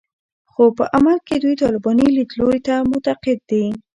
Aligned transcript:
خو 0.51 0.63
په 0.77 0.83
عمل 0.95 1.17
کې 1.27 1.35
دوی 1.43 1.55
طالباني 1.63 2.07
لیدلوري 2.15 2.59
ته 2.67 2.75
معتقد 2.89 3.39
دي 3.49 3.65